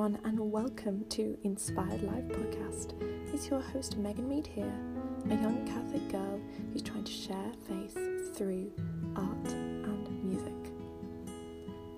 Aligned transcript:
everyone, 0.00 0.24
and 0.24 0.40
welcome 0.50 1.04
to 1.10 1.36
Inspired 1.44 2.02
Life 2.02 2.24
Podcast. 2.28 2.94
It's 3.34 3.50
your 3.50 3.60
host, 3.60 3.98
Megan 3.98 4.30
Mead 4.30 4.46
here, 4.46 4.72
a 5.28 5.34
young 5.34 5.66
Catholic 5.66 6.08
girl 6.08 6.40
who's 6.72 6.80
trying 6.80 7.04
to 7.04 7.12
share 7.12 7.52
faith 7.68 8.34
through 8.34 8.72
art 9.14 9.52
and 9.52 10.24
music. 10.24 10.72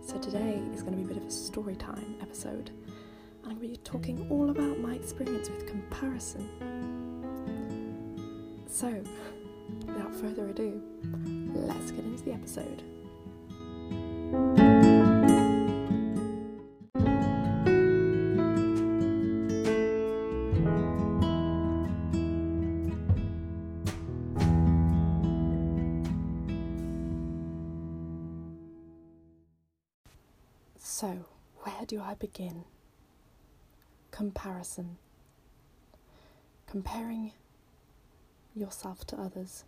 So, 0.05 0.19
today 0.19 0.61
is 0.75 0.83
going 0.83 0.99
to 0.99 0.99
be 0.99 1.05
a 1.05 1.15
bit 1.15 1.17
of 1.17 1.29
a 1.29 1.31
story 1.31 1.77
time 1.77 2.17
episode, 2.21 2.73
and 3.45 3.53
I'm 3.53 3.59
going 3.59 3.61
to 3.61 3.69
be 3.69 3.77
talking 3.85 4.27
all 4.31 4.51
about 4.51 4.81
my 4.81 4.95
experience 4.95 5.49
with 5.49 5.69
comparison. 5.69 6.49
So, 8.67 9.01
without 9.87 10.13
further 10.17 10.49
ado, 10.49 10.83
let's 11.55 11.93
get 11.93 12.05
into 12.05 12.25
the 12.25 12.33
episode. 12.33 12.83
So, 31.03 31.25
where 31.65 31.85
do 31.85 32.01
I 32.01 32.15
begin? 32.15 32.63
Comparison. 34.13 34.99
Comparing 36.69 37.33
yourself 38.55 39.05
to 39.09 39.17
others 39.17 39.65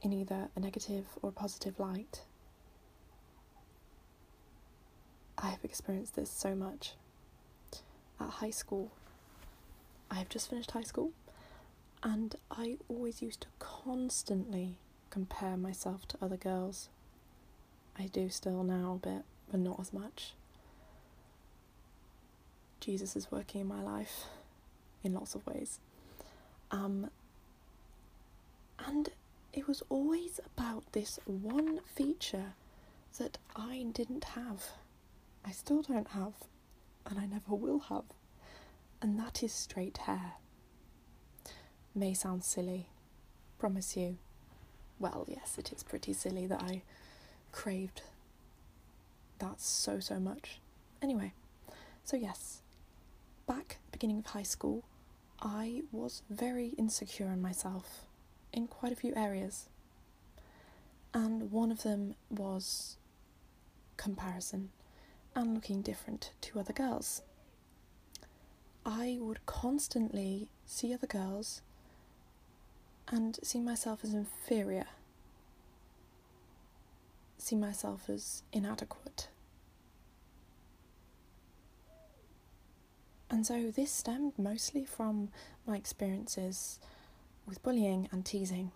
in 0.00 0.10
either 0.14 0.48
a 0.56 0.60
negative 0.60 1.04
or 1.20 1.28
a 1.28 1.32
positive 1.34 1.78
light. 1.78 2.22
I 5.36 5.48
have 5.48 5.62
experienced 5.62 6.16
this 6.16 6.30
so 6.30 6.54
much. 6.54 6.94
At 8.18 8.30
high 8.30 8.48
school, 8.48 8.90
I 10.10 10.14
have 10.14 10.30
just 10.30 10.48
finished 10.48 10.70
high 10.70 10.80
school, 10.80 11.12
and 12.02 12.34
I 12.50 12.78
always 12.88 13.20
used 13.20 13.42
to 13.42 13.48
constantly 13.58 14.78
compare 15.10 15.58
myself 15.58 16.08
to 16.08 16.18
other 16.22 16.38
girls. 16.38 16.88
I 17.98 18.06
do 18.06 18.30
still 18.30 18.62
now 18.62 18.98
a 19.04 19.06
bit, 19.06 19.24
but 19.50 19.60
not 19.60 19.78
as 19.80 19.92
much. 19.92 20.34
Jesus 22.80 23.16
is 23.16 23.30
working 23.30 23.62
in 23.62 23.66
my 23.66 23.82
life 23.82 24.24
in 25.02 25.14
lots 25.14 25.34
of 25.34 25.46
ways. 25.46 25.80
Um, 26.70 27.10
and 28.78 29.10
it 29.52 29.66
was 29.68 29.82
always 29.88 30.40
about 30.44 30.84
this 30.92 31.18
one 31.24 31.80
feature 31.86 32.54
that 33.18 33.38
I 33.54 33.86
didn't 33.92 34.24
have. 34.24 34.64
I 35.44 35.52
still 35.52 35.82
don't 35.82 36.08
have, 36.08 36.34
and 37.06 37.18
I 37.18 37.26
never 37.26 37.54
will 37.54 37.78
have, 37.88 38.04
and 39.00 39.18
that 39.18 39.42
is 39.42 39.52
straight 39.52 39.98
hair. 39.98 40.34
May 41.94 42.14
sound 42.14 42.44
silly, 42.44 42.88
promise 43.58 43.96
you. 43.96 44.18
Well, 44.98 45.24
yes, 45.28 45.56
it 45.58 45.72
is 45.72 45.82
pretty 45.82 46.12
silly 46.12 46.46
that 46.46 46.62
I 46.62 46.82
craved 47.52 48.02
that 49.38 49.60
so, 49.60 50.00
so 50.00 50.18
much. 50.18 50.60
Anyway, 51.02 51.32
so 52.04 52.16
yes, 52.16 52.62
back 53.46 53.78
beginning 53.92 54.18
of 54.18 54.26
high 54.26 54.42
school, 54.42 54.84
I 55.40 55.82
was 55.92 56.22
very 56.30 56.68
insecure 56.78 57.26
in 57.26 57.42
myself 57.42 58.06
in 58.52 58.66
quite 58.66 58.92
a 58.92 58.96
few 58.96 59.14
areas. 59.14 59.68
And 61.12 61.50
one 61.52 61.70
of 61.70 61.82
them 61.82 62.14
was 62.30 62.96
comparison 63.96 64.70
and 65.34 65.54
looking 65.54 65.82
different 65.82 66.32
to 66.42 66.58
other 66.58 66.72
girls. 66.72 67.22
I 68.86 69.18
would 69.20 69.46
constantly 69.46 70.48
see 70.66 70.92
other 70.92 71.06
girls 71.06 71.62
and 73.08 73.38
see 73.42 73.60
myself 73.60 74.00
as 74.02 74.14
inferior, 74.14 74.86
see 77.44 77.56
myself 77.56 78.08
as 78.08 78.42
inadequate. 78.52 79.28
And 83.30 83.46
so 83.46 83.70
this 83.70 83.90
stemmed 83.90 84.32
mostly 84.38 84.84
from 84.84 85.28
my 85.66 85.76
experiences 85.76 86.78
with 87.46 87.62
bullying 87.62 88.08
and 88.10 88.24
teasing 88.24 88.72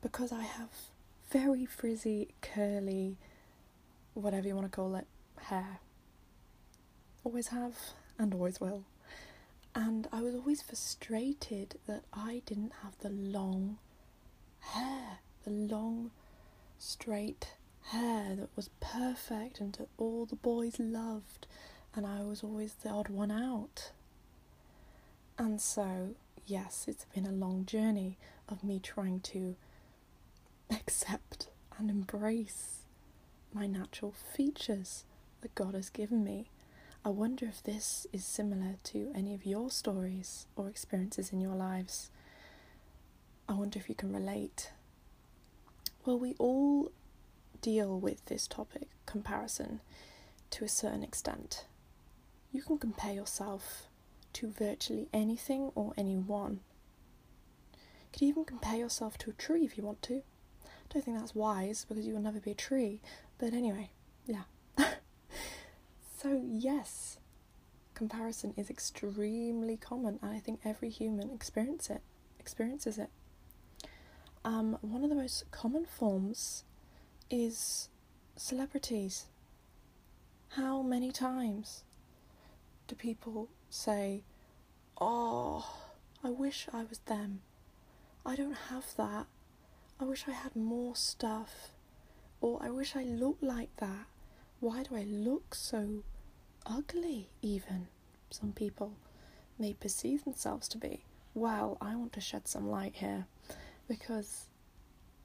because 0.00 0.30
I 0.30 0.42
have 0.42 0.68
very 1.30 1.66
frizzy, 1.66 2.34
curly, 2.40 3.16
whatever 4.14 4.46
you 4.46 4.54
want 4.54 4.70
to 4.70 4.76
call 4.76 4.94
it, 4.94 5.06
hair. 5.42 5.80
Always 7.24 7.48
have 7.48 7.76
and 8.16 8.32
always 8.32 8.60
will. 8.60 8.84
And 9.74 10.06
I 10.12 10.22
was 10.22 10.34
always 10.36 10.62
frustrated 10.62 11.78
that 11.88 12.04
I 12.12 12.42
didn't 12.46 12.74
have 12.82 12.98
the 13.00 13.10
long 13.10 13.78
hair, 14.60 15.18
the 15.44 15.50
long, 15.50 16.12
straight 16.80 17.54
hair 17.90 18.34
that 18.36 18.48
was 18.56 18.70
perfect 18.80 19.60
and 19.60 19.74
that 19.74 19.88
all 19.98 20.26
the 20.26 20.36
boys 20.36 20.78
loved, 20.78 21.46
and 21.94 22.06
I 22.06 22.22
was 22.22 22.42
always 22.42 22.74
the 22.74 22.88
odd 22.88 23.08
one 23.08 23.30
out. 23.30 23.92
And 25.38 25.60
so 25.60 26.14
yes, 26.46 26.86
it's 26.88 27.06
been 27.14 27.26
a 27.26 27.32
long 27.32 27.64
journey 27.64 28.18
of 28.48 28.64
me 28.64 28.80
trying 28.80 29.20
to 29.20 29.54
accept 30.70 31.48
and 31.78 31.88
embrace 31.90 32.86
my 33.52 33.66
natural 33.66 34.12
features 34.12 35.04
that 35.40 35.54
God 35.54 35.74
has 35.74 35.88
given 35.90 36.24
me. 36.24 36.50
I 37.04 37.08
wonder 37.08 37.46
if 37.46 37.62
this 37.62 38.06
is 38.12 38.24
similar 38.24 38.74
to 38.84 39.10
any 39.14 39.34
of 39.34 39.46
your 39.46 39.70
stories 39.70 40.46
or 40.56 40.68
experiences 40.68 41.32
in 41.32 41.40
your 41.40 41.54
lives. 41.54 42.10
I 43.48 43.54
wonder 43.54 43.78
if 43.78 43.88
you 43.88 43.94
can 43.94 44.12
relate. 44.12 44.70
Well, 46.04 46.18
we 46.18 46.34
all 46.38 46.90
deal 47.60 47.98
with 47.98 48.24
this 48.24 48.46
topic, 48.46 48.88
comparison, 49.04 49.80
to 50.50 50.64
a 50.64 50.68
certain 50.68 51.02
extent. 51.02 51.66
You 52.52 52.62
can 52.62 52.78
compare 52.78 53.12
yourself 53.12 53.84
to 54.34 54.48
virtually 54.48 55.08
anything 55.12 55.70
or 55.74 55.92
anyone. 55.98 56.60
You 57.72 57.78
could 58.12 58.22
even 58.22 58.44
compare 58.44 58.76
yourself 58.76 59.18
to 59.18 59.30
a 59.30 59.34
tree 59.34 59.64
if 59.64 59.76
you 59.76 59.84
want 59.84 60.00
to. 60.02 60.22
I 60.64 60.68
don't 60.88 61.04
think 61.04 61.18
that's 61.18 61.34
wise 61.34 61.84
because 61.86 62.06
you 62.06 62.14
will 62.14 62.22
never 62.22 62.40
be 62.40 62.52
a 62.52 62.54
tree. 62.54 63.00
But 63.38 63.52
anyway, 63.52 63.90
yeah. 64.26 64.44
so, 66.18 66.42
yes, 66.44 67.18
comparison 67.94 68.54
is 68.56 68.70
extremely 68.70 69.76
common, 69.76 70.18
and 70.22 70.32
I 70.32 70.38
think 70.38 70.60
every 70.64 70.88
human 70.88 71.30
experience 71.30 71.90
it, 71.90 72.00
experiences 72.38 72.96
it. 72.96 73.10
Um, 74.44 74.78
one 74.80 75.04
of 75.04 75.10
the 75.10 75.16
most 75.16 75.50
common 75.50 75.84
forms 75.84 76.64
is 77.28 77.90
celebrities. 78.36 79.26
How 80.50 80.80
many 80.80 81.12
times 81.12 81.84
do 82.88 82.94
people 82.94 83.48
say, 83.68 84.24
Oh, 84.98 85.68
I 86.24 86.30
wish 86.30 86.68
I 86.72 86.84
was 86.84 87.00
them. 87.00 87.42
I 88.24 88.34
don't 88.34 88.56
have 88.70 88.94
that. 88.96 89.26
I 90.00 90.04
wish 90.04 90.24
I 90.26 90.32
had 90.32 90.56
more 90.56 90.96
stuff. 90.96 91.72
Or 92.40 92.58
I 92.62 92.70
wish 92.70 92.96
I 92.96 93.04
looked 93.04 93.42
like 93.42 93.76
that. 93.76 94.06
Why 94.60 94.82
do 94.82 94.96
I 94.96 95.02
look 95.02 95.54
so 95.54 96.02
ugly, 96.64 97.28
even? 97.42 97.88
Some 98.30 98.52
people 98.52 98.94
may 99.58 99.74
perceive 99.74 100.24
themselves 100.24 100.66
to 100.68 100.78
be. 100.78 101.04
Well, 101.34 101.76
I 101.80 101.94
want 101.94 102.14
to 102.14 102.20
shed 102.20 102.48
some 102.48 102.70
light 102.70 102.96
here 102.96 103.26
because 103.90 104.46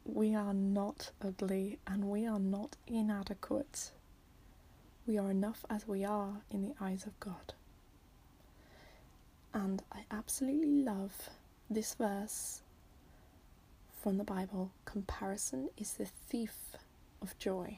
we 0.06 0.34
are 0.34 0.54
not 0.54 1.12
ugly 1.24 1.78
and 1.86 2.04
we 2.04 2.26
are 2.26 2.40
not 2.40 2.76
inadequate. 2.88 3.92
We 5.06 5.20
are 5.20 5.30
enough 5.30 5.64
as 5.70 5.88
we 5.88 6.04
are 6.04 6.42
in 6.50 6.64
the 6.64 6.74
eyes 6.82 7.06
of 7.06 7.20
God. 7.20 7.54
And 9.54 9.84
I 9.92 10.06
absolutely 10.10 10.82
love 10.82 11.30
this 11.70 11.94
verse 11.94 12.62
from 14.02 14.18
the 14.18 14.24
Bible 14.24 14.72
comparison 14.86 15.70
is 15.78 15.94
the 15.94 16.08
thief 16.28 16.76
of 17.22 17.38
joy. 17.38 17.78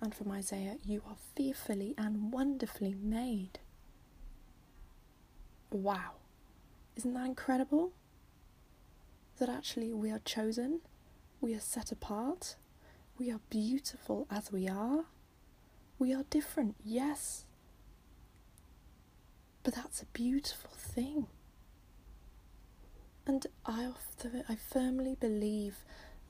And 0.00 0.14
from 0.14 0.30
Isaiah, 0.30 0.76
you 0.86 1.02
are 1.08 1.16
fearfully 1.34 1.94
and 1.98 2.32
wonderfully 2.32 2.94
made. 2.94 3.58
Wow. 5.72 6.12
Isn't 6.94 7.14
that 7.14 7.26
incredible? 7.26 7.90
That 9.42 9.48
actually 9.48 9.92
we 9.92 10.08
are 10.12 10.20
chosen, 10.20 10.82
we 11.40 11.52
are 11.52 11.58
set 11.58 11.90
apart, 11.90 12.54
we 13.18 13.28
are 13.28 13.40
beautiful 13.50 14.28
as 14.30 14.52
we 14.52 14.68
are, 14.68 15.06
we 15.98 16.14
are 16.14 16.22
different, 16.30 16.76
yes, 16.84 17.44
but 19.64 19.74
that's 19.74 20.00
a 20.00 20.06
beautiful 20.12 20.70
thing. 20.76 21.26
And 23.26 23.44
I, 23.66 23.88
I 24.48 24.54
firmly 24.54 25.16
believe 25.18 25.78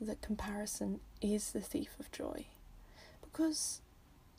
that 0.00 0.22
comparison 0.22 1.00
is 1.20 1.52
the 1.52 1.60
thief 1.60 1.90
of 2.00 2.10
joy. 2.12 2.46
Because 3.20 3.82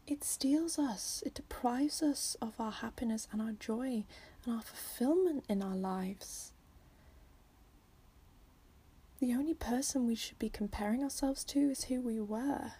it 0.07 0.23
steals 0.23 0.79
us, 0.79 1.21
it 1.23 1.35
deprives 1.35 2.01
us 2.01 2.35
of 2.41 2.59
our 2.59 2.71
happiness 2.71 3.27
and 3.31 3.39
our 3.39 3.51
joy 3.51 4.05
and 4.43 4.55
our 4.55 4.63
fulfillment 4.63 5.43
in 5.47 5.61
our 5.61 5.75
lives. 5.75 6.52
The 9.23 9.33
only 9.35 9.53
person 9.53 10.05
we 10.05 10.15
should 10.15 10.37
be 10.37 10.49
comparing 10.49 11.01
ourselves 11.01 11.45
to 11.45 11.69
is 11.69 11.85
who 11.85 12.01
we 12.01 12.19
were 12.19 12.73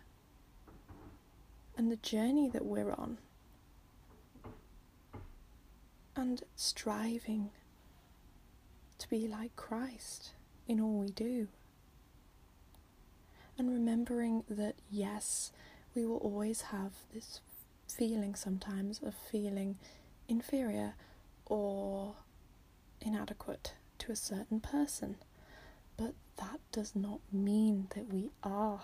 and 1.77 1.89
the 1.89 1.95
journey 1.95 2.49
that 2.49 2.65
we're 2.65 2.91
on, 2.91 3.17
and 6.17 6.43
striving 6.57 7.51
to 8.97 9.09
be 9.09 9.25
like 9.25 9.55
Christ 9.55 10.33
in 10.67 10.81
all 10.81 10.99
we 10.99 11.11
do. 11.11 11.47
And 13.57 13.71
remembering 13.71 14.43
that, 14.49 14.75
yes, 14.91 15.53
we 15.95 16.05
will 16.05 16.17
always 16.17 16.63
have 16.63 16.91
this 17.13 17.39
feeling 17.87 18.35
sometimes 18.35 18.99
of 19.01 19.15
feeling 19.15 19.77
inferior 20.27 20.95
or 21.45 22.15
inadequate 22.99 23.75
to 23.99 24.11
a 24.11 24.17
certain 24.17 24.59
person, 24.59 25.15
but 25.97 26.13
that 26.37 26.59
does 26.71 26.95
not 26.95 27.19
mean 27.31 27.87
that 27.95 28.11
we 28.11 28.31
are. 28.43 28.81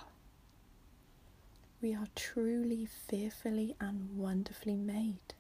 We 1.82 1.96
are 1.96 2.08
truly 2.16 2.86
fearfully 2.86 3.76
and 3.80 4.18
wonderfully 4.18 4.76
made. 4.76 5.34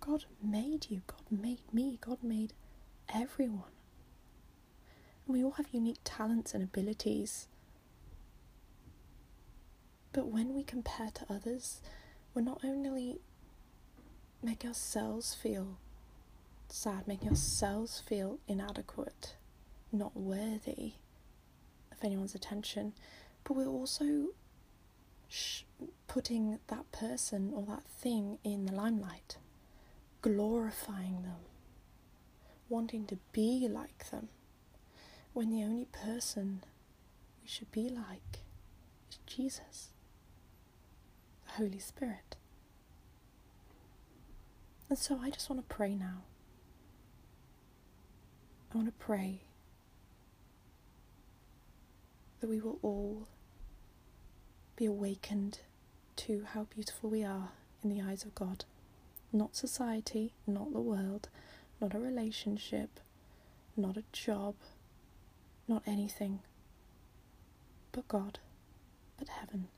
God 0.00 0.26
made 0.42 0.86
you, 0.90 1.00
God 1.06 1.22
made 1.30 1.62
me, 1.72 1.98
God 2.00 2.18
made 2.22 2.52
everyone. 3.12 3.72
And 5.26 5.34
we 5.34 5.42
all 5.42 5.52
have 5.52 5.68
unique 5.72 6.00
talents 6.04 6.52
and 6.52 6.62
abilities. 6.62 7.46
But 10.12 10.28
when 10.28 10.54
we 10.54 10.62
compare 10.62 11.10
to 11.14 11.26
others, 11.32 11.80
we're 12.34 12.42
not 12.42 12.60
only 12.62 13.18
making 14.42 14.68
ourselves 14.68 15.34
feel 15.34 15.78
sad, 16.68 17.08
making 17.08 17.30
ourselves 17.30 18.00
feel 18.00 18.38
inadequate, 18.46 19.34
not 19.94 20.16
worthy 20.16 20.94
of 21.90 22.02
anyone's 22.02 22.34
attention, 22.34 22.92
but 23.44 23.56
we're 23.56 23.66
also 23.66 24.28
sh- 25.28 25.62
putting 26.06 26.58
that 26.68 26.90
person 26.92 27.52
or 27.54 27.64
that 27.66 27.86
thing 27.86 28.38
in 28.44 28.66
the 28.66 28.72
limelight, 28.72 29.36
glorifying 30.22 31.22
them, 31.22 31.46
wanting 32.68 33.06
to 33.06 33.18
be 33.32 33.68
like 33.68 34.10
them, 34.10 34.28
when 35.32 35.50
the 35.50 35.62
only 35.62 35.86
person 35.86 36.64
we 37.42 37.48
should 37.48 37.70
be 37.72 37.88
like 37.88 38.40
is 39.10 39.18
Jesus, 39.26 39.90
the 41.46 41.52
Holy 41.52 41.78
Spirit. 41.78 42.36
And 44.88 44.98
so 44.98 45.18
I 45.22 45.30
just 45.30 45.48
want 45.50 45.66
to 45.66 45.74
pray 45.74 45.94
now. 45.94 46.22
I 48.72 48.76
want 48.76 48.88
to 48.88 49.04
pray 49.04 49.42
that 52.44 52.50
we 52.50 52.60
will 52.60 52.78
all 52.82 53.26
be 54.76 54.84
awakened 54.84 55.60
to 56.14 56.44
how 56.52 56.64
beautiful 56.64 57.08
we 57.08 57.24
are 57.24 57.52
in 57.82 57.88
the 57.88 58.02
eyes 58.02 58.22
of 58.22 58.34
God. 58.34 58.66
Not 59.32 59.56
society, 59.56 60.34
not 60.46 60.74
the 60.74 60.80
world, 60.82 61.30
not 61.80 61.94
a 61.94 61.98
relationship, 61.98 63.00
not 63.78 63.96
a 63.96 64.04
job, 64.12 64.56
not 65.66 65.84
anything, 65.86 66.40
but 67.92 68.06
God, 68.08 68.40
but 69.18 69.28
heaven. 69.28 69.68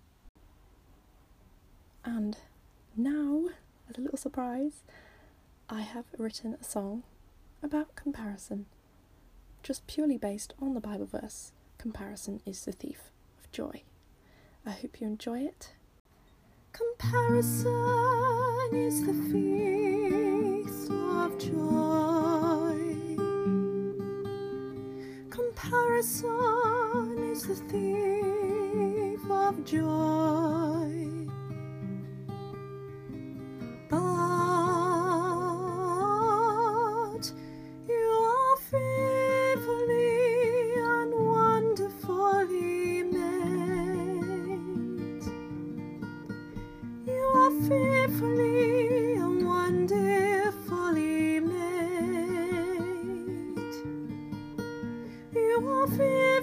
And 2.05 2.37
now, 2.97 3.45
as 3.89 3.97
a 3.97 4.01
little 4.01 4.19
surprise, 4.19 4.83
I 5.71 5.83
have 5.83 6.07
written 6.19 6.57
a 6.61 6.65
song 6.65 7.05
about 7.63 7.95
comparison, 7.95 8.67
just 9.63 9.87
purely 9.87 10.19
based 10.19 10.53
on 10.61 10.75
the 10.75 10.81
Bible 10.81 11.07
verse 11.07 11.53
Comparison 11.79 12.41
is 12.47 12.65
the 12.65 12.73
thief 12.73 13.11
of 13.39 13.51
joy. 13.53 13.83
I 14.65 14.71
hope 14.71 15.01
you 15.01 15.07
enjoy 15.07 15.41
it. 15.41 15.73
Comparison 16.73 17.71
is 18.73 19.05
the 19.05 19.13
thief 19.31 20.91
of 20.91 21.39
joy. 21.39 22.77
Comparison 25.31 27.19
is 27.31 27.47
the 27.47 27.55
thief 27.71 29.31
of 29.31 29.65
joy. 29.65 31.26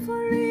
Fearfully 0.05 0.42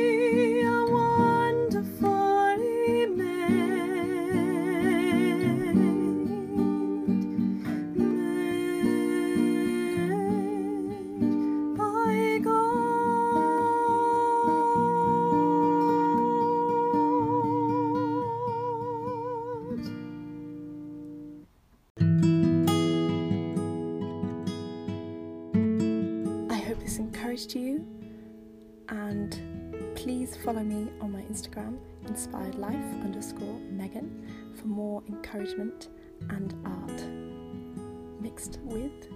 and 28.93 29.97
please 29.97 30.37
follow 30.37 30.63
me 30.63 30.89
on 31.01 31.13
my 31.13 31.23
Instagram, 31.23 31.79
inspired 32.07 32.57
life 32.57 32.77
underscore 33.03 33.59
Megan, 33.71 34.27
for 34.55 34.67
more 34.67 35.03
encouragement 35.09 35.89
and 36.29 36.55
art 36.65 38.23
mixed 38.23 38.61
with 38.65 39.09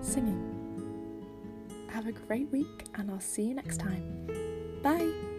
singing. 0.00 0.50
Have 1.88 2.06
a 2.06 2.12
great 2.12 2.50
week, 2.52 2.84
and 2.96 3.10
I'll 3.10 3.20
see 3.20 3.44
you 3.44 3.54
next 3.54 3.78
time. 3.78 4.28
Bye. 4.82 5.33